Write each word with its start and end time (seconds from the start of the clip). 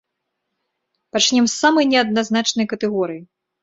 Пачнём 1.17 1.45
з 1.51 1.55
самай 1.61 1.85
неадназначнай 1.93 2.65
катэгорыі. 2.77 3.27